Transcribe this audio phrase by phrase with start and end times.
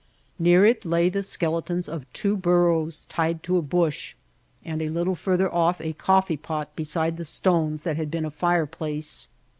[0.39, 4.15] Near it lay the skele tons of two burros tied to a bush
[4.65, 8.25] and a little fur ther off a coffee pot beside the stones that had been
[8.25, 9.29] a fireplace.